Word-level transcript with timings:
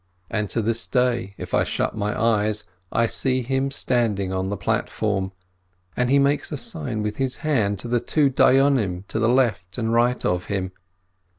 And 0.31 0.49
to 0.49 0.63
this 0.63 0.87
day, 0.87 1.35
if 1.37 1.53
I 1.53 1.63
shut 1.63 1.95
my 1.95 2.19
eyes, 2.19 2.65
I 2.91 3.05
see 3.05 3.43
him 3.43 3.69
standing 3.69 4.33
on 4.33 4.49
the 4.49 4.57
platform, 4.57 5.31
and 5.95 6.09
he 6.09 6.17
makes 6.17 6.51
a 6.51 6.57
sign 6.57 7.03
with 7.03 7.17
his 7.17 7.35
hand 7.45 7.77
to 7.81 7.87
the 7.87 7.99
two 7.99 8.27
Dayonim 8.31 9.03
to 9.09 9.19
the 9.19 9.29
left 9.29 9.77
and 9.77 9.93
right 9.93 10.25
of 10.25 10.45
him. 10.45 10.71